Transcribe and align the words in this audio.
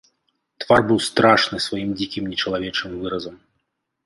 Твар 0.61 0.81
быў 0.89 0.99
страшны 1.07 1.57
сваім 1.67 1.93
дзікім 2.01 2.23
нечалавечым 2.33 2.91
выразам. 3.05 3.35